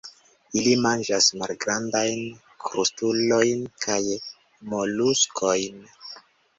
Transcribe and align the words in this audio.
Ili 0.61 0.71
manĝas 0.85 1.27
malgrandajn 1.41 2.25
krustulojn 2.69 3.65
kaj 3.87 4.01
moluskojn. 4.75 5.83